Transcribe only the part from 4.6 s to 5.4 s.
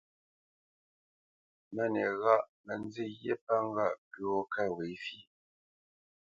ghwě fyeʼ.